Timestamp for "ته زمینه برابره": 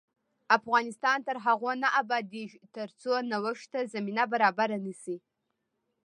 3.73-4.77